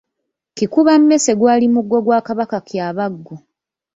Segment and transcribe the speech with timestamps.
[0.55, 3.35] Kikuba mmese gwali muggo gwa Kabaka Kyabaggu.